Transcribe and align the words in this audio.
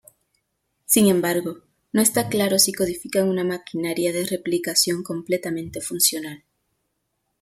Sin 0.87 1.05
embargo, 1.09 1.59
no 1.93 2.01
está 2.01 2.27
claro 2.27 2.57
si 2.57 2.73
codifican 2.73 3.29
una 3.29 3.43
maquinaria 3.43 4.11
de 4.11 4.25
replicación 4.25 5.03
completamente 5.03 5.79
funcional. 5.79 6.43